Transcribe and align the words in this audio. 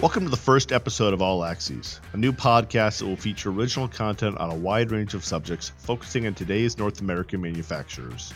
Welcome 0.00 0.22
to 0.22 0.30
the 0.30 0.36
first 0.36 0.70
episode 0.70 1.12
of 1.12 1.20
All 1.20 1.44
Axes, 1.44 2.00
a 2.12 2.16
new 2.16 2.32
podcast 2.32 3.00
that 3.00 3.06
will 3.06 3.16
feature 3.16 3.50
original 3.50 3.88
content 3.88 4.38
on 4.38 4.48
a 4.48 4.54
wide 4.54 4.92
range 4.92 5.14
of 5.14 5.24
subjects 5.24 5.72
focusing 5.78 6.24
on 6.28 6.34
today's 6.34 6.78
North 6.78 7.00
American 7.00 7.40
manufacturers. 7.40 8.32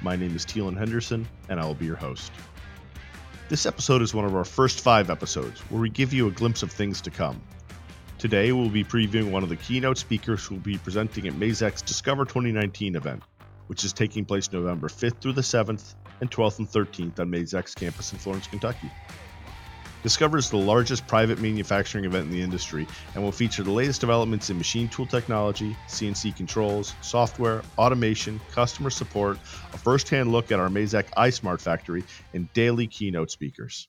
My 0.00 0.14
name 0.14 0.36
is 0.36 0.46
Teelan 0.46 0.78
Henderson, 0.78 1.26
and 1.48 1.58
I 1.58 1.66
will 1.66 1.74
be 1.74 1.86
your 1.86 1.96
host. 1.96 2.30
This 3.48 3.66
episode 3.66 4.00
is 4.00 4.14
one 4.14 4.24
of 4.24 4.36
our 4.36 4.44
first 4.44 4.78
five 4.78 5.10
episodes 5.10 5.58
where 5.62 5.80
we 5.80 5.90
give 5.90 6.12
you 6.12 6.28
a 6.28 6.30
glimpse 6.30 6.62
of 6.62 6.70
things 6.70 7.00
to 7.00 7.10
come. 7.10 7.42
Today, 8.18 8.52
we'll 8.52 8.68
be 8.68 8.84
previewing 8.84 9.32
one 9.32 9.42
of 9.42 9.48
the 9.48 9.56
keynote 9.56 9.98
speakers 9.98 10.46
who 10.46 10.54
will 10.54 10.62
be 10.62 10.78
presenting 10.78 11.26
at 11.26 11.34
Mazak's 11.34 11.82
Discover 11.82 12.26
2019 12.26 12.94
event, 12.94 13.24
which 13.66 13.82
is 13.82 13.92
taking 13.92 14.24
place 14.24 14.52
November 14.52 14.86
5th 14.86 15.20
through 15.20 15.32
the 15.32 15.40
7th 15.40 15.96
and 16.20 16.30
12th 16.30 16.60
and 16.60 16.68
13th 16.68 17.18
on 17.18 17.28
Mazak's 17.28 17.74
campus 17.74 18.12
in 18.12 18.20
Florence, 18.20 18.46
Kentucky. 18.46 18.88
Discover 20.02 20.38
is 20.38 20.50
the 20.50 20.56
largest 20.56 21.06
private 21.06 21.38
manufacturing 21.38 22.04
event 22.04 22.26
in 22.26 22.32
the 22.32 22.42
industry 22.42 22.88
and 23.14 23.22
will 23.22 23.30
feature 23.30 23.62
the 23.62 23.70
latest 23.70 24.00
developments 24.00 24.50
in 24.50 24.58
machine 24.58 24.88
tool 24.88 25.06
technology, 25.06 25.76
CNC 25.86 26.34
controls, 26.34 26.94
software, 27.02 27.62
automation, 27.78 28.40
customer 28.50 28.90
support, 28.90 29.38
a 29.72 29.78
first 29.78 30.08
hand 30.08 30.32
look 30.32 30.50
at 30.50 30.58
our 30.58 30.68
Mazak 30.68 31.08
iSmart 31.16 31.60
factory, 31.60 32.02
and 32.34 32.52
daily 32.52 32.88
keynote 32.88 33.30
speakers. 33.30 33.86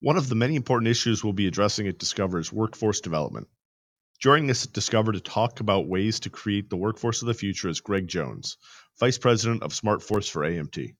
One 0.00 0.16
of 0.16 0.30
the 0.30 0.34
many 0.34 0.56
important 0.56 0.88
issues 0.88 1.22
we'll 1.22 1.34
be 1.34 1.46
addressing 1.46 1.86
at 1.88 1.98
Discover 1.98 2.38
is 2.38 2.50
workforce 2.50 3.02
development. 3.02 3.48
Joining 4.18 4.50
us 4.50 4.64
at 4.64 4.72
Discover 4.72 5.12
to 5.12 5.20
talk 5.20 5.60
about 5.60 5.88
ways 5.88 6.20
to 6.20 6.30
create 6.30 6.70
the 6.70 6.76
workforce 6.76 7.20
of 7.20 7.28
the 7.28 7.34
future 7.34 7.68
is 7.68 7.80
Greg 7.80 8.08
Jones, 8.08 8.56
Vice 8.98 9.18
President 9.18 9.62
of 9.62 9.72
SmartForce 9.72 10.30
for 10.30 10.40
AMT. 10.40 10.94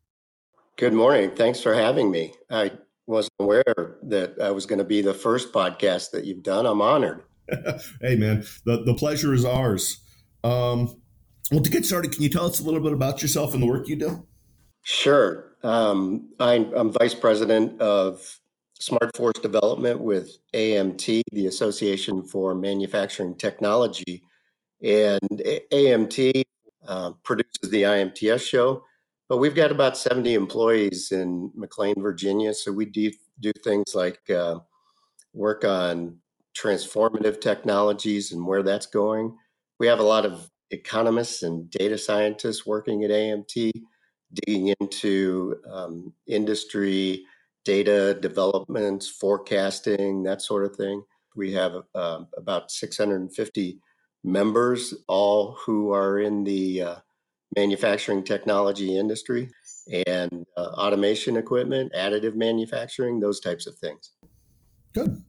Good 0.76 0.92
morning. 0.92 1.30
Thanks 1.30 1.60
for 1.60 1.72
having 1.72 2.10
me. 2.10 2.34
I 2.50 2.72
wasn't 3.06 3.34
aware 3.40 3.98
that 4.02 4.34
I 4.40 4.50
was 4.50 4.66
going 4.66 4.78
to 4.78 4.84
be 4.84 5.02
the 5.02 5.14
first 5.14 5.52
podcast 5.52 6.10
that 6.12 6.24
you've 6.24 6.42
done. 6.42 6.66
I'm 6.66 6.80
honored. 6.80 7.22
hey, 8.00 8.16
man, 8.16 8.44
the, 8.64 8.82
the 8.84 8.94
pleasure 8.94 9.34
is 9.34 9.44
ours. 9.44 10.02
Um, 10.44 11.00
well, 11.50 11.60
to 11.60 11.70
get 11.70 11.84
started, 11.84 12.12
can 12.12 12.22
you 12.22 12.28
tell 12.28 12.46
us 12.46 12.60
a 12.60 12.62
little 12.62 12.80
bit 12.80 12.92
about 12.92 13.22
yourself 13.22 13.54
and 13.54 13.62
the 13.62 13.66
work 13.66 13.88
you 13.88 13.96
do? 13.96 14.26
Sure. 14.82 15.52
Um, 15.62 16.30
I'm, 16.40 16.72
I'm 16.74 16.92
vice 16.92 17.14
president 17.14 17.80
of 17.80 18.40
Smart 18.80 19.16
Force 19.16 19.38
Development 19.40 20.00
with 20.00 20.38
AMT, 20.54 21.22
the 21.32 21.46
Association 21.46 22.22
for 22.22 22.54
Manufacturing 22.54 23.36
Technology. 23.36 24.22
And 24.82 25.20
AMT 25.72 26.42
uh, 26.88 27.12
produces 27.22 27.70
the 27.70 27.82
IMTS 27.82 28.40
show 28.48 28.84
but 29.28 29.38
we've 29.38 29.54
got 29.54 29.72
about 29.72 29.96
70 29.96 30.34
employees 30.34 31.12
in 31.12 31.50
McLean, 31.54 31.94
Virginia. 31.98 32.52
So 32.54 32.72
we 32.72 32.84
do, 32.84 33.10
do 33.40 33.52
things 33.64 33.94
like 33.94 34.20
uh, 34.30 34.60
work 35.32 35.64
on 35.64 36.18
transformative 36.56 37.40
technologies 37.40 38.32
and 38.32 38.46
where 38.46 38.62
that's 38.62 38.86
going. 38.86 39.36
We 39.78 39.86
have 39.86 40.00
a 40.00 40.04
lot 40.04 40.26
of 40.26 40.50
economists 40.70 41.42
and 41.42 41.70
data 41.70 41.98
scientists 41.98 42.66
working 42.66 43.04
at 43.04 43.10
AMT, 43.10 43.72
digging 44.34 44.74
into 44.80 45.56
um, 45.70 46.12
industry 46.26 47.24
data 47.64 48.14
developments, 48.20 49.08
forecasting, 49.08 50.22
that 50.24 50.42
sort 50.42 50.64
of 50.64 50.76
thing. 50.76 51.02
We 51.36 51.52
have 51.52 51.72
uh, 51.94 52.24
about 52.36 52.70
650 52.70 53.78
members, 54.24 54.94
all 55.08 55.56
who 55.64 55.92
are 55.92 56.18
in 56.18 56.44
the 56.44 56.82
uh, 56.82 56.96
manufacturing 57.56 58.22
technology 58.22 58.96
industry 58.96 59.50
and 60.06 60.46
uh, 60.56 60.60
automation 60.60 61.36
equipment, 61.36 61.92
additive 61.96 62.34
manufacturing, 62.34 63.20
those 63.20 63.40
types 63.40 63.66
of 63.66 63.76
things. 63.78 64.10
Good. 64.94 65.22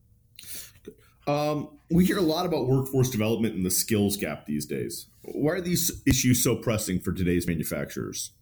Um, 1.25 1.79
we 1.89 2.05
hear 2.05 2.17
a 2.17 2.21
lot 2.21 2.45
about 2.45 2.67
workforce 2.67 3.09
development 3.09 3.55
and 3.55 3.65
the 3.65 3.71
skills 3.71 4.17
gap 4.17 4.45
these 4.45 4.65
days. 4.65 5.07
Why 5.21 5.53
are 5.53 5.61
these 5.61 6.03
issues 6.05 6.43
so 6.43 6.55
pressing 6.55 6.99
for 6.99 7.13
today's 7.13 7.47
manufacturers? 7.47 8.33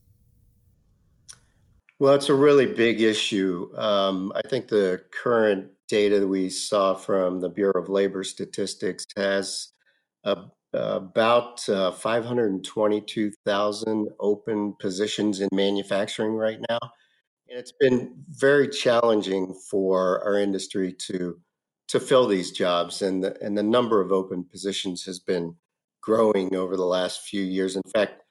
Well, 1.99 2.15
it's 2.15 2.29
a 2.29 2.33
really 2.33 2.65
big 2.65 3.01
issue. 3.01 3.69
Um, 3.77 4.33
I 4.35 4.41
think 4.47 4.67
the 4.67 5.03
current 5.11 5.67
data 5.87 6.19
that 6.19 6.27
we 6.27 6.49
saw 6.49 6.95
from 6.95 7.39
the 7.39 7.49
Bureau 7.49 7.79
of 7.79 7.89
Labor 7.89 8.23
Statistics 8.23 9.05
has 9.15 9.73
a, 10.23 10.37
about 10.73 11.69
uh, 11.69 11.91
522,000 11.91 14.09
open 14.19 14.73
positions 14.79 15.41
in 15.41 15.49
manufacturing 15.51 16.33
right 16.33 16.59
now. 16.69 16.79
And 17.49 17.59
it's 17.59 17.73
been 17.73 18.13
very 18.29 18.69
challenging 18.69 19.53
for 19.69 20.23
our 20.23 20.37
industry 20.37 20.93
to 21.07 21.39
to 21.89 21.99
fill 21.99 22.25
these 22.25 22.51
jobs 22.51 23.01
and 23.01 23.21
the, 23.21 23.37
and 23.43 23.57
the 23.57 23.63
number 23.63 23.99
of 23.99 24.13
open 24.13 24.45
positions 24.45 25.03
has 25.03 25.19
been 25.19 25.57
growing 25.99 26.55
over 26.55 26.77
the 26.77 26.85
last 26.85 27.23
few 27.23 27.43
years. 27.43 27.75
In 27.75 27.81
fact, 27.93 28.23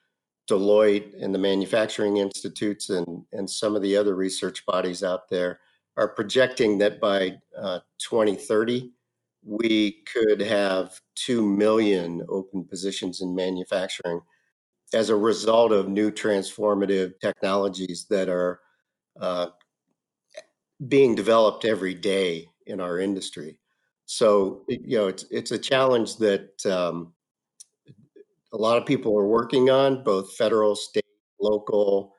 Deloitte 0.50 1.22
and 1.22 1.34
the 1.34 1.38
manufacturing 1.38 2.16
institutes 2.16 2.88
and, 2.88 3.26
and 3.32 3.50
some 3.50 3.76
of 3.76 3.82
the 3.82 3.98
other 3.98 4.16
research 4.16 4.64
bodies 4.64 5.02
out 5.02 5.28
there 5.28 5.60
are 5.98 6.08
projecting 6.08 6.78
that 6.78 7.00
by 7.00 7.38
uh, 7.56 7.80
2030, 7.98 8.92
we 9.42 10.02
could 10.12 10.40
have 10.40 11.00
2 11.16 11.42
million 11.44 12.24
open 12.28 12.64
positions 12.64 13.20
in 13.20 13.34
manufacturing 13.34 14.20
as 14.92 15.08
a 15.08 15.16
result 15.16 15.72
of 15.72 15.88
new 15.88 16.10
transformative 16.10 17.12
technologies 17.20 18.06
that 18.10 18.28
are 18.28 18.60
uh, 19.20 19.46
being 20.88 21.14
developed 21.14 21.64
every 21.64 21.94
day 21.94 22.48
in 22.66 22.80
our 22.80 22.98
industry. 22.98 23.58
So, 24.06 24.64
you 24.68 24.98
know, 24.98 25.06
it's, 25.06 25.24
it's 25.30 25.52
a 25.52 25.58
challenge 25.58 26.16
that 26.16 26.66
um, 26.66 27.12
a 28.52 28.56
lot 28.56 28.76
of 28.76 28.86
people 28.86 29.16
are 29.16 29.26
working 29.26 29.70
on, 29.70 30.02
both 30.02 30.34
federal, 30.36 30.74
state, 30.74 31.04
local 31.40 32.14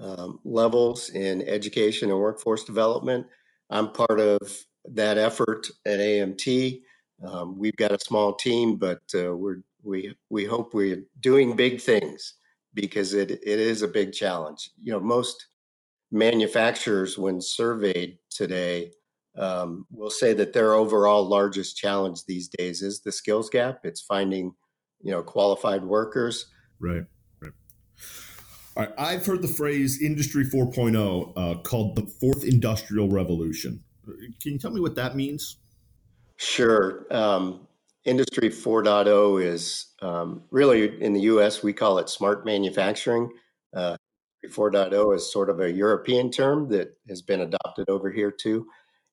um, 0.00 0.40
levels 0.44 1.10
in 1.10 1.42
education 1.42 2.10
and 2.10 2.18
workforce 2.18 2.64
development. 2.64 3.26
I'm 3.70 3.92
part 3.92 4.20
of 4.20 4.40
that 4.86 5.18
effort 5.18 5.68
at 5.86 5.98
AMT. 5.98 6.82
Um, 7.24 7.58
we've 7.58 7.76
got 7.76 7.92
a 7.92 8.04
small 8.04 8.34
team, 8.34 8.76
but 8.76 9.02
uh, 9.14 9.34
we're 9.34 9.62
we 9.82 10.14
we 10.30 10.44
hope 10.44 10.74
we're 10.74 11.04
doing 11.20 11.56
big 11.56 11.80
things 11.80 12.34
because 12.74 13.14
it 13.14 13.30
it 13.30 13.58
is 13.60 13.82
a 13.82 13.88
big 13.88 14.12
challenge. 14.12 14.70
You 14.82 14.92
know, 14.92 15.00
most 15.00 15.46
manufacturers, 16.10 17.18
when 17.18 17.40
surveyed 17.40 18.18
today, 18.30 18.92
um, 19.36 19.86
will 19.90 20.10
say 20.10 20.32
that 20.34 20.52
their 20.52 20.74
overall 20.74 21.28
largest 21.28 21.76
challenge 21.76 22.24
these 22.24 22.48
days 22.48 22.82
is 22.82 23.00
the 23.00 23.12
skills 23.12 23.50
gap. 23.50 23.80
It's 23.84 24.00
finding 24.00 24.54
you 25.02 25.12
know 25.12 25.22
qualified 25.22 25.84
workers. 25.84 26.46
Right. 26.80 27.04
Right. 27.40 27.52
All 28.76 28.84
right. 28.84 28.94
I've 28.98 29.24
heard 29.24 29.42
the 29.42 29.48
phrase 29.48 30.02
"Industry 30.02 30.44
4.0 30.44 31.32
uh, 31.36 31.60
called 31.62 31.96
the 31.96 32.06
fourth 32.20 32.44
industrial 32.44 33.08
revolution. 33.08 33.84
Can 34.04 34.52
you 34.52 34.58
tell 34.58 34.70
me 34.70 34.80
what 34.80 34.94
that 34.96 35.16
means? 35.16 35.56
Sure. 36.36 37.06
Um, 37.10 37.66
Industry 38.04 38.50
4.0 38.50 39.42
is 39.42 39.86
um, 40.02 40.42
really 40.50 41.00
in 41.02 41.14
the 41.14 41.22
US, 41.22 41.62
we 41.62 41.72
call 41.72 41.98
it 41.98 42.10
smart 42.10 42.44
manufacturing. 42.44 43.30
Uh, 43.74 43.96
4.0 44.46 45.16
is 45.16 45.32
sort 45.32 45.48
of 45.48 45.60
a 45.60 45.72
European 45.72 46.30
term 46.30 46.68
that 46.68 46.98
has 47.08 47.22
been 47.22 47.40
adopted 47.40 47.88
over 47.88 48.10
here 48.10 48.30
too. 48.30 48.66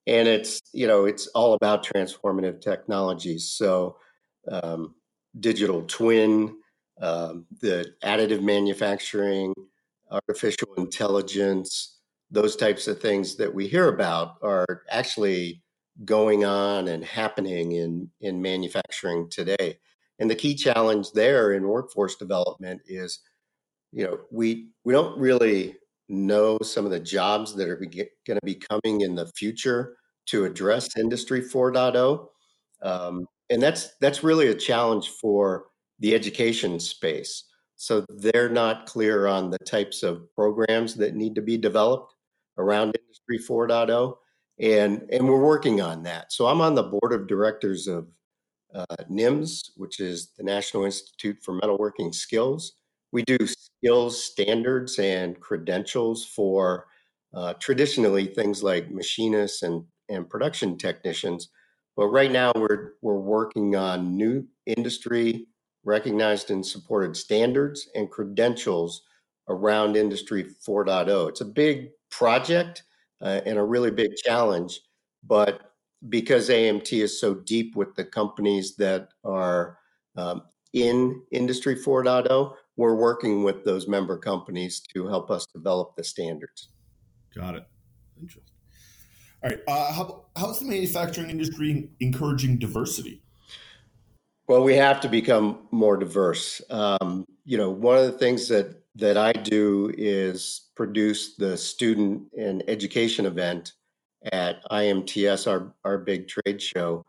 And 0.08 0.28
it's, 0.28 0.60
you 0.74 0.88
know, 0.88 1.06
it's 1.06 1.28
all 1.28 1.54
about 1.54 1.86
transformative 1.86 2.60
technologies. 2.60 3.46
So, 3.48 3.98
um, 4.52 4.96
digital 5.40 5.84
twin, 5.84 6.58
um, 7.00 7.46
the 7.62 7.94
additive 8.04 8.42
manufacturing, 8.42 9.54
artificial 10.12 10.74
intelligence, 10.76 12.01
those 12.32 12.56
types 12.56 12.88
of 12.88 13.00
things 13.00 13.36
that 13.36 13.54
we 13.54 13.68
hear 13.68 13.90
about 13.90 14.38
are 14.42 14.84
actually 14.90 15.62
going 16.06 16.46
on 16.46 16.88
and 16.88 17.04
happening 17.04 17.74
in, 17.74 18.10
in 18.22 18.42
manufacturing 18.42 19.30
today. 19.30 19.78
And 20.20 20.30
the 20.30 20.36
key 20.36 20.56
challenge 20.56 21.12
there 21.12 21.54
in 21.54 21.68
workforce 21.68 22.16
development 22.16 22.82
is, 22.88 23.20
you 23.92 24.06
know, 24.06 24.20
we 24.32 24.70
we 24.86 24.94
don't 24.94 25.20
really 25.20 25.76
know 26.08 26.58
some 26.62 26.86
of 26.86 26.92
the 26.92 27.00
jobs 27.00 27.56
that 27.56 27.68
are 27.68 27.76
going 27.76 28.08
to 28.28 28.40
be 28.46 28.56
coming 28.56 29.02
in 29.02 29.16
the 29.16 29.28
future 29.36 29.98
to 30.28 30.46
address 30.46 30.96
Industry 30.98 31.42
4.0, 31.42 32.28
um, 32.84 33.26
and 33.50 33.62
that's 33.62 33.96
that's 34.00 34.24
really 34.24 34.48
a 34.48 34.56
challenge 34.56 35.10
for 35.10 35.66
the 36.00 36.14
education 36.14 36.80
space. 36.80 37.46
So 37.76 38.06
they're 38.10 38.50
not 38.50 38.86
clear 38.86 39.26
on 39.26 39.50
the 39.50 39.58
types 39.66 40.04
of 40.04 40.34
programs 40.36 40.96
that 40.96 41.16
need 41.16 41.34
to 41.36 41.42
be 41.42 41.58
developed 41.58 42.14
around 42.58 42.96
Industry 43.00 43.40
4.0, 43.40 44.16
and 44.60 45.08
and 45.12 45.28
we're 45.28 45.44
working 45.44 45.82
on 45.82 46.04
that. 46.04 46.32
So 46.32 46.48
I'm 46.48 46.62
on 46.62 46.76
the 46.76 46.84
board 46.84 47.14
of 47.14 47.28
directors 47.28 47.88
of 47.88 48.08
uh, 48.74 48.86
NIMS, 49.10 49.72
which 49.76 50.00
is 50.00 50.32
the 50.38 50.44
National 50.44 50.86
Institute 50.86 51.38
for 51.44 51.60
Metalworking 51.60 52.14
Skills. 52.14 52.74
We 53.12 53.24
do 53.24 53.38
skills 53.46 54.24
standards 54.24 54.98
and 55.00 55.40
credentials 55.40 56.26
for 56.26 56.88
uh, 57.34 57.54
traditionally 57.56 58.28
things 58.28 58.64
like 58.64 58.92
machinists 58.92 59.64
and 59.64 59.84
and 60.10 60.30
production 60.30 60.78
technicians. 60.78 61.50
But 61.96 62.08
right 62.08 62.32
now 62.32 62.52
we're 62.56 62.94
we're 63.02 63.20
working 63.20 63.76
on 63.76 64.16
new 64.16 64.48
industry 64.66 65.48
recognized 65.84 66.52
and 66.52 66.66
supported 66.66 67.18
standards 67.18 67.90
and 67.96 68.10
credentials 68.10 69.04
around 69.50 69.98
Industry 69.98 70.44
4.0. 70.44 71.30
It's 71.30 71.42
a 71.42 71.46
big 71.46 71.90
project 72.12 72.84
uh, 73.22 73.42
and 73.46 73.58
a 73.58 73.64
really 73.64 73.92
big 73.92 74.16
challenge, 74.16 74.82
but 75.24 75.74
because 76.10 76.50
AMT 76.50 76.92
is 76.92 77.20
so 77.20 77.36
deep 77.36 77.76
with 77.76 77.96
the 77.96 78.04
companies 78.04 78.76
that 78.78 79.10
are 79.24 79.78
um, 80.16 80.44
in 80.74 81.22
Industry 81.32 81.76
4.0, 81.76 82.54
we're 82.78 82.96
working 82.96 83.44
with 83.44 83.64
those 83.64 83.88
member 83.88 84.18
companies 84.18 84.82
to 84.94 85.08
help 85.08 85.30
us 85.30 85.46
develop 85.54 85.96
the 85.96 86.04
standards. 86.04 86.70
Got 87.36 87.56
it. 87.56 87.66
Interesting. 88.20 88.54
All 89.44 89.50
right. 89.50 89.60
Uh, 89.68 89.94
how, 89.94 90.26
how's 90.36 90.60
the 90.60 90.66
manufacturing 90.66 91.30
industry 91.30 91.90
encouraging 92.00 92.58
diversity? 92.58 93.22
Well, 94.48 94.64
we 94.64 94.76
have 94.76 95.02
to 95.02 95.10
become 95.10 95.68
more 95.72 95.98
diverse. 95.98 96.62
Um, 96.70 97.26
you 97.46 97.58
know, 97.58 97.70
one 97.70 97.98
of 97.98 98.06
the 98.06 98.18
things 98.18 98.48
that 98.50 98.81
that 98.96 99.18
I 99.18 99.32
do 99.32 99.92
is 99.98 100.70
produce 100.76 101.36
the 101.36 101.58
student 101.58 102.24
and 102.38 102.64
education 102.68 103.26
event 103.26 103.74
at 104.32 104.64
IMTS, 104.70 105.50
our 105.50 105.74
our 105.84 105.98
big 105.98 106.28
trade 106.28 106.62
show, 106.62 107.06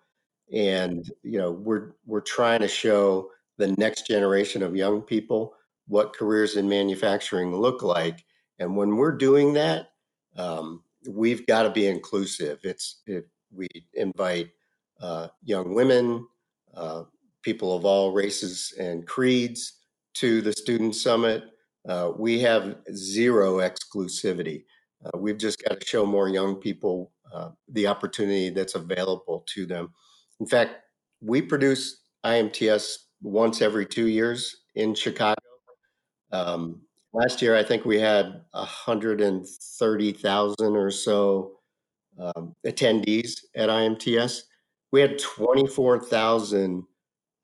and 0.52 1.04
you 1.22 1.38
know 1.38 1.50
we're 1.50 1.92
we're 2.06 2.20
trying 2.20 2.60
to 2.60 2.68
show 2.68 3.30
the 3.58 3.68
next 3.78 4.06
generation 4.06 4.62
of 4.62 4.76
young 4.76 5.02
people 5.02 5.54
what 5.88 6.14
careers 6.14 6.56
in 6.56 6.68
manufacturing 6.68 7.54
look 7.54 7.82
like, 7.82 8.24
and 8.58 8.76
when 8.76 8.96
we're 8.96 9.16
doing 9.16 9.52
that, 9.54 9.88
um, 10.36 10.82
we've 11.08 11.46
got 11.46 11.64
to 11.64 11.70
be 11.70 11.86
inclusive. 11.86 12.60
It's 12.62 13.02
it, 13.06 13.28
we 13.50 13.68
invite 13.94 14.50
uh, 15.00 15.28
young 15.42 15.74
women, 15.74 16.26
uh, 16.74 17.04
people 17.42 17.76
of 17.76 17.84
all 17.84 18.12
races 18.12 18.72
and 18.78 19.06
creeds 19.06 19.80
to 20.14 20.40
the 20.40 20.52
student 20.52 20.94
summit. 20.94 21.44
Uh, 21.88 22.12
we 22.16 22.40
have 22.40 22.76
zero 22.94 23.58
exclusivity. 23.58 24.64
Uh, 25.04 25.18
we've 25.18 25.38
just 25.38 25.62
got 25.64 25.80
to 25.80 25.86
show 25.86 26.06
more 26.06 26.28
young 26.28 26.56
people 26.56 27.12
uh, 27.34 27.48
the 27.68 27.86
opportunity 27.86 28.50
that's 28.50 28.74
available 28.74 29.44
to 29.48 29.64
them. 29.66 29.92
In 30.38 30.46
fact, 30.46 30.76
we 31.20 31.42
produce 31.42 32.02
IMTS 32.24 32.98
once 33.20 33.60
every 33.62 33.86
two 33.86 34.06
years 34.06 34.62
in 34.74 34.94
Chicago. 34.94 35.40
Um, 36.32 36.82
last 37.12 37.42
year, 37.42 37.56
I 37.56 37.64
think 37.64 37.84
we 37.84 37.98
had 37.98 38.42
130,000 38.52 40.76
or 40.76 40.90
so 40.90 41.52
um, 42.18 42.54
attendees 42.66 43.40
at 43.56 43.68
IMTS. 43.68 44.42
We 44.92 45.00
had 45.00 45.18
24,000 45.18 46.84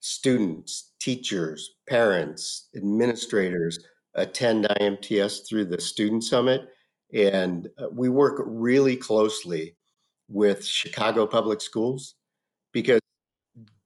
students, 0.00 0.93
teachers, 1.00 1.70
parents, 1.88 2.69
administrators 2.76 3.79
attend 4.19 4.67
IMTS 4.81 5.49
through 5.49 5.67
the 5.67 5.81
Student 5.81 6.25
Summit. 6.25 6.69
And 7.12 7.69
uh, 7.79 7.88
we 7.91 8.09
work 8.09 8.43
really 8.47 8.97
closely 8.97 9.76
with 10.29 10.65
Chicago 10.65 11.26
Public 11.26 11.61
Schools 11.61 12.15
because 12.73 13.00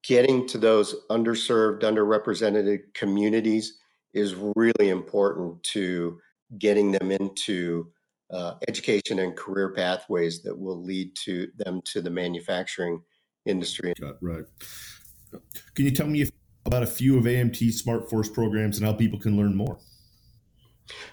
getting 0.03 0.47
to 0.49 0.59
those 0.59 0.95
underserved, 1.11 1.83
underrepresented 1.83 2.81
communities 2.95 3.79
is 4.13 4.35
really 4.57 4.91
important 4.91 5.63
to 5.63 6.19
getting 6.59 6.93
them 6.93 7.11
into 7.11 7.91
uh, 8.33 8.55
education 8.69 9.21
and 9.21 9.37
career 9.37 9.73
pathways 9.73 10.43
that 10.43 10.59
will 10.59 10.83
lead 10.83 11.15
to 11.15 11.49
them 11.57 11.81
to 11.85 12.01
the 12.01 12.11
manufacturing 12.11 13.01
industry. 13.47 13.93
Right. 14.21 14.45
Can 15.75 15.85
you 15.85 15.91
tell 15.91 16.07
me 16.07 16.29
about 16.67 16.83
a 16.83 16.87
few 16.87 17.19
of 17.19 17.27
AMT's 17.27 17.79
Smart 17.81 18.11
Force 18.11 18.29
programs 18.29 18.79
and 18.79 18.87
how 18.87 18.93
people 18.93 19.19
can 19.19 19.37
learn 19.37 19.55
more? 19.55 19.79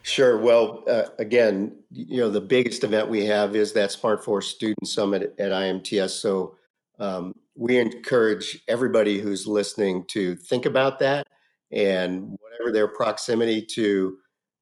Sure. 0.04 0.38
Well, 0.38 0.84
uh, 0.88 1.04
again, 1.20 1.76
you 1.92 2.18
know, 2.18 2.30
the 2.30 2.42
biggest 2.42 2.84
event 2.84 3.10
we 3.10 3.26
have 3.26 3.56
is 3.56 3.74
that 3.74 3.92
Smart 3.92 4.24
Force 4.24 4.48
Student 4.48 4.88
Summit 4.88 5.36
at 5.38 5.52
IMTS. 5.52 6.12
So 6.12 6.56
um, 7.00 7.34
we 7.56 7.78
encourage 7.78 8.64
everybody 8.68 9.20
who's 9.20 9.46
listening 9.46 10.06
to 10.10 10.36
think 10.36 10.66
about 10.66 11.00
that 11.00 11.28
and 11.72 12.38
whatever 12.40 12.72
their 12.72 12.88
proximity 12.88 13.62
to 13.62 14.18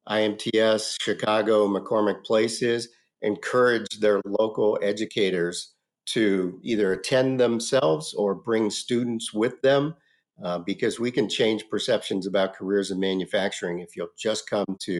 IMTS, 0.08 0.96
Chicago, 1.00 1.68
McCormick 1.68 2.24
Place 2.24 2.62
is, 2.62 2.88
encourage 3.22 4.00
their 4.00 4.20
local 4.24 4.78
educators 4.82 5.74
to 6.06 6.58
either 6.62 6.92
attend 6.92 7.38
themselves 7.38 8.14
or 8.14 8.34
bring 8.34 8.70
students 8.70 9.34
with 9.34 9.60
them 9.62 9.94
uh, 10.42 10.58
because 10.58 11.00
we 11.00 11.10
can 11.10 11.28
change 11.28 11.68
perceptions 11.68 12.26
about 12.26 12.54
careers 12.54 12.90
in 12.90 13.00
manufacturing 13.00 13.80
if 13.80 13.96
you'll 13.96 14.08
just 14.16 14.48
come 14.48 14.66
to 14.80 14.98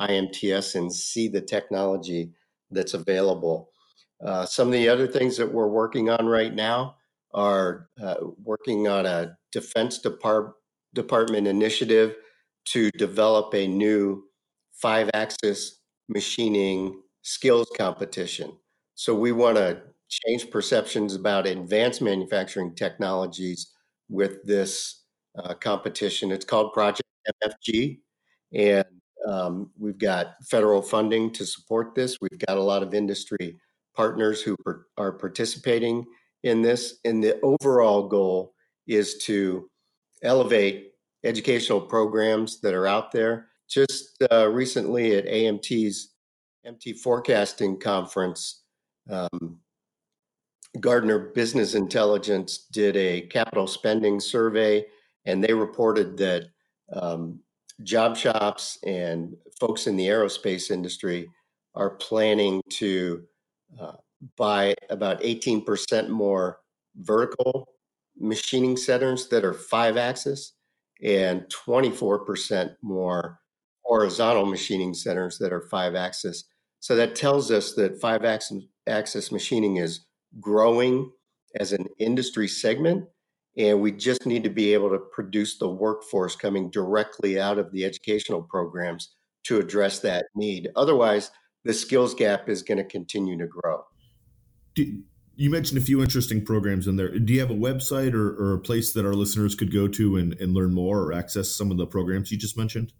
IMTS 0.00 0.74
and 0.74 0.92
see 0.92 1.28
the 1.28 1.40
technology 1.40 2.32
that's 2.70 2.94
available. 2.94 3.70
Uh, 4.24 4.44
some 4.44 4.68
of 4.68 4.72
the 4.72 4.88
other 4.88 5.06
things 5.06 5.36
that 5.36 5.52
we're 5.52 5.68
working 5.68 6.10
on 6.10 6.26
right 6.26 6.54
now 6.54 6.96
are 7.32 7.88
uh, 8.02 8.16
working 8.42 8.88
on 8.88 9.06
a 9.06 9.36
Defense 9.52 9.98
Depart- 9.98 10.54
Department 10.94 11.46
initiative 11.46 12.16
to 12.66 12.90
develop 12.92 13.54
a 13.54 13.66
new 13.66 14.24
five 14.72 15.10
axis 15.14 15.80
machining 16.08 17.00
skills 17.22 17.68
competition. 17.76 18.52
So 18.94 19.14
we 19.14 19.32
want 19.32 19.56
to 19.56 19.82
change 20.08 20.50
perceptions 20.50 21.14
about 21.14 21.46
advanced 21.46 22.02
manufacturing 22.02 22.74
technologies 22.74 23.73
with 24.14 24.44
this 24.44 25.04
uh, 25.36 25.54
competition. 25.54 26.30
It's 26.30 26.44
called 26.44 26.72
Project 26.72 27.08
MFG, 27.42 27.98
and 28.52 28.86
um, 29.28 29.70
we've 29.78 29.98
got 29.98 30.34
federal 30.48 30.82
funding 30.82 31.32
to 31.32 31.44
support 31.46 31.94
this. 31.94 32.18
We've 32.20 32.38
got 32.46 32.56
a 32.56 32.62
lot 32.62 32.82
of 32.82 32.94
industry 32.94 33.58
partners 33.96 34.42
who 34.42 34.56
per- 34.64 34.86
are 34.96 35.12
participating 35.12 36.04
in 36.42 36.62
this, 36.62 36.98
and 37.04 37.22
the 37.22 37.40
overall 37.42 38.08
goal 38.08 38.54
is 38.86 39.18
to 39.24 39.68
elevate 40.22 40.92
educational 41.24 41.80
programs 41.80 42.60
that 42.60 42.74
are 42.74 42.86
out 42.86 43.12
there. 43.12 43.48
Just 43.68 44.22
uh, 44.30 44.48
recently 44.48 45.16
at 45.16 45.26
AMT's 45.26 46.10
MT 46.66 46.94
Forecasting 46.94 47.80
Conference, 47.80 48.62
um, 49.10 49.58
Gardner 50.80 51.18
Business 51.18 51.74
Intelligence 51.74 52.66
did 52.72 52.96
a 52.96 53.22
capital 53.22 53.66
spending 53.66 54.20
survey, 54.20 54.84
and 55.24 55.42
they 55.42 55.54
reported 55.54 56.16
that 56.18 56.46
um, 56.92 57.40
job 57.82 58.16
shops 58.16 58.78
and 58.84 59.36
folks 59.60 59.86
in 59.86 59.96
the 59.96 60.06
aerospace 60.06 60.70
industry 60.70 61.28
are 61.74 61.90
planning 61.90 62.60
to 62.70 63.22
uh, 63.80 63.92
buy 64.36 64.74
about 64.90 65.20
18% 65.22 66.08
more 66.08 66.58
vertical 66.96 67.68
machining 68.18 68.76
centers 68.76 69.28
that 69.28 69.44
are 69.44 69.54
five 69.54 69.96
axis 69.96 70.54
and 71.02 71.42
24% 71.66 72.74
more 72.82 73.40
horizontal 73.82 74.46
machining 74.46 74.94
centers 74.94 75.38
that 75.38 75.52
are 75.52 75.68
five 75.70 75.94
axis. 75.94 76.44
So 76.80 76.94
that 76.96 77.14
tells 77.14 77.50
us 77.50 77.74
that 77.74 78.00
five 78.00 78.24
axis 78.86 79.32
machining 79.32 79.76
is 79.76 80.06
growing 80.40 81.10
as 81.58 81.72
an 81.72 81.86
industry 81.98 82.48
segment. 82.48 83.06
And 83.56 83.80
we 83.80 83.92
just 83.92 84.26
need 84.26 84.42
to 84.44 84.50
be 84.50 84.74
able 84.74 84.90
to 84.90 84.98
produce 84.98 85.58
the 85.58 85.68
workforce 85.68 86.34
coming 86.34 86.70
directly 86.70 87.40
out 87.40 87.58
of 87.58 87.70
the 87.70 87.84
educational 87.84 88.42
programs 88.42 89.14
to 89.44 89.58
address 89.58 90.00
that 90.00 90.26
need. 90.34 90.70
Otherwise, 90.74 91.30
the 91.64 91.72
skills 91.72 92.14
gap 92.14 92.48
is 92.48 92.62
going 92.62 92.78
to 92.78 92.84
continue 92.84 93.38
to 93.38 93.46
grow. 93.46 93.84
Do, 94.74 95.02
you 95.36 95.50
mentioned 95.50 95.78
a 95.78 95.84
few 95.84 96.02
interesting 96.02 96.44
programs 96.44 96.86
in 96.86 96.96
there. 96.96 97.18
Do 97.18 97.32
you 97.32 97.40
have 97.40 97.50
a 97.50 97.54
website 97.54 98.14
or, 98.14 98.36
or 98.36 98.54
a 98.54 98.58
place 98.58 98.92
that 98.92 99.04
our 99.04 99.14
listeners 99.14 99.54
could 99.54 99.72
go 99.72 99.88
to 99.88 100.16
and, 100.16 100.34
and 100.40 100.54
learn 100.54 100.74
more 100.74 101.00
or 101.00 101.12
access 101.12 101.50
some 101.50 101.70
of 101.70 101.76
the 101.76 101.86
programs 101.86 102.30
you 102.30 102.38
just 102.38 102.56
mentioned? 102.56 102.92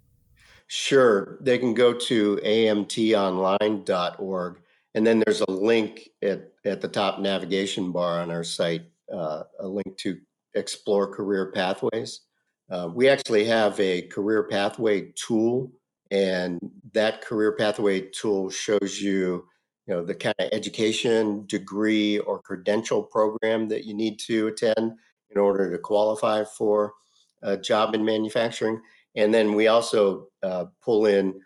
Sure. 0.67 1.39
They 1.41 1.59
can 1.59 1.75
go 1.75 1.93
to 1.93 2.41
amtonline.org 2.45 4.61
and 4.95 5.07
then 5.07 5.23
there's 5.25 5.41
a 5.41 5.51
link 5.51 6.09
at, 6.23 6.53
at 6.65 6.81
the 6.81 6.89
top 6.89 7.19
navigation 7.19 7.93
bar 7.93 8.21
on 8.21 8.31
our 8.31 8.45
site, 8.45 8.87
uh, 9.13 9.43
a 9.59 9.67
link 9.67 9.97
to 9.99 10.19
explore 10.55 11.13
career 11.13 11.51
pathways. 11.53 12.21
Uh, 12.71 12.89
we 12.93 13.09
actually 13.09 13.45
have 13.45 13.79
a 13.81 14.03
career 14.03 14.45
pathway 14.45 15.13
tool, 15.17 15.71
and 16.11 16.59
that 16.93 17.23
career 17.23 17.57
pathway 17.57 18.01
tool 18.01 18.49
shows 18.51 19.01
you, 19.01 19.45
you 19.87 19.95
know, 19.95 20.05
the 20.05 20.15
kind 20.15 20.35
of 20.39 20.49
education, 20.53 21.45
degree, 21.47 22.19
or 22.21 22.41
credential 22.41 23.03
program 23.03 23.69
that 23.69 23.85
you 23.85 23.95
need 23.95 24.19
to 24.19 24.47
attend 24.47 24.93
in 25.31 25.39
order 25.39 25.71
to 25.71 25.79
qualify 25.79 26.45
for 26.45 26.95
a 27.43 27.57
job 27.57 27.95
in 27.95 28.05
manufacturing. 28.05 28.81
And 29.17 29.35
then 29.35 29.55
we 29.55 29.67
also 29.67 30.29
uh, 30.43 30.67
pull 30.83 31.07
in 31.07 31.41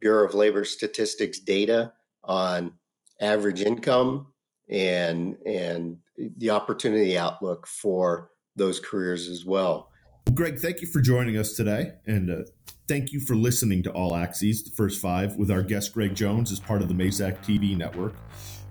Bureau 0.00 0.26
of 0.26 0.34
Labor 0.34 0.64
Statistics 0.64 1.38
data 1.38 1.92
on 2.24 2.72
average 3.20 3.62
income 3.62 4.26
and 4.68 5.36
and 5.46 5.98
the 6.38 6.50
opportunity 6.50 7.16
outlook 7.16 7.66
for 7.66 8.30
those 8.56 8.80
careers 8.80 9.28
as 9.28 9.44
well. 9.44 9.90
Greg, 10.34 10.58
thank 10.58 10.80
you 10.80 10.88
for 10.88 11.00
joining 11.00 11.36
us 11.36 11.52
today, 11.52 11.92
and 12.06 12.30
uh, 12.30 12.42
thank 12.88 13.12
you 13.12 13.20
for 13.20 13.36
listening 13.36 13.82
to 13.84 13.90
All 13.92 14.14
Axes, 14.16 14.64
the 14.64 14.70
first 14.70 15.00
five, 15.00 15.36
with 15.36 15.50
our 15.50 15.62
guest 15.62 15.94
Greg 15.94 16.14
Jones 16.14 16.50
as 16.50 16.58
part 16.58 16.82
of 16.82 16.88
the 16.88 16.94
Mazak 16.94 17.38
TV 17.44 17.76
network. 17.76 18.14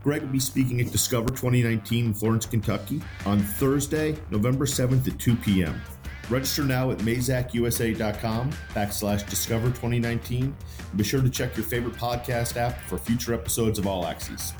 Greg 0.03 0.21
will 0.21 0.29
be 0.29 0.39
speaking 0.39 0.81
at 0.81 0.91
Discover 0.91 1.29
2019 1.29 2.05
in 2.05 2.13
Florence, 2.13 2.45
Kentucky 2.45 3.01
on 3.25 3.39
Thursday, 3.39 4.15
November 4.29 4.65
7th 4.65 5.07
at 5.07 5.17
2 5.17 5.35
p.m. 5.37 5.81
Register 6.29 6.63
now 6.63 6.91
at 6.91 6.97
mazakusa.com 6.99 8.51
backslash 8.73 9.29
discover 9.29 9.67
2019. 9.67 10.43
And 10.43 10.55
Be 10.97 11.03
sure 11.03 11.21
to 11.21 11.29
check 11.29 11.55
your 11.55 11.65
favorite 11.65 11.95
podcast 11.95 12.57
app 12.57 12.79
for 12.81 12.97
future 12.97 13.33
episodes 13.33 13.77
of 13.77 13.87
All 13.87 14.05
Axes. 14.05 14.53